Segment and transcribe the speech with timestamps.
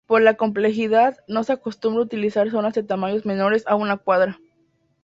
[0.07, 4.39] Por la complejidad, no se acostumbra utilizar zonas de tamaños menores a una cuadra.